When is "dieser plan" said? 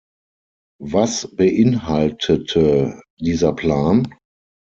3.19-4.11